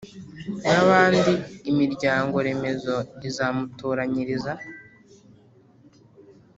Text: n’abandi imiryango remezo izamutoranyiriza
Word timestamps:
n’abandi 0.67 1.31
imiryango 1.71 2.35
remezo 2.47 2.95
izamutoranyiriza 3.27 4.51